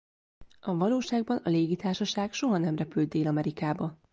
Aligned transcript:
A 0.59 0.75
valóságban 0.77 1.37
a 1.43 1.49
légitársaság 1.49 2.33
soha 2.33 2.57
nem 2.57 2.75
repült 2.75 3.09
Dél-Amerikába. 3.09 3.97